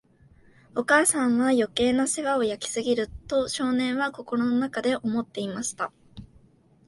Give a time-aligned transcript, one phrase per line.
[0.75, 5.91] お母さんは、余計な世話を焼きすぎる、と少年は心の中で思っていました。